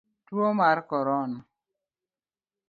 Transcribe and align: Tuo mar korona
Tuo 0.27 0.47
mar 0.59 0.77
korona 0.91 1.39